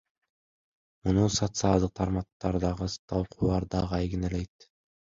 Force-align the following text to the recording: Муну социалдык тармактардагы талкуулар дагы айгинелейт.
Муну 1.03 1.27
социалдык 1.35 1.93
тармактардагы 2.01 2.89
талкуулар 3.15 3.71
дагы 3.77 3.97
айгинелейт. 4.03 4.73